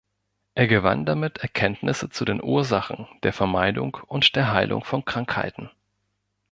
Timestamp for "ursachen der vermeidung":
2.41-3.97